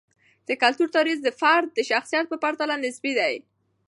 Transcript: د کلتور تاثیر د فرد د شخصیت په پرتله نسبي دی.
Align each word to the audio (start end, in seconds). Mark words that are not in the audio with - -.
د 0.47 0.49
کلتور 0.61 0.87
تاثیر 0.95 1.17
د 1.25 1.29
فرد 1.41 1.67
د 1.73 1.79
شخصیت 1.91 2.25
په 2.29 2.37
پرتله 2.43 2.75
نسبي 2.85 3.13
دی. 3.19 3.33